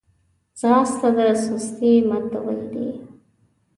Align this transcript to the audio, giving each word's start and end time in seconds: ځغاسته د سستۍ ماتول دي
ځغاسته 0.59 1.07
د 1.17 1.19
سستۍ 1.43 1.93
ماتول 2.09 2.57
دي 2.73 2.87